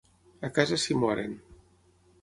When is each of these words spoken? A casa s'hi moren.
A 0.49 0.51
casa 0.55 0.79
s'hi 0.85 0.99
moren. 1.03 1.39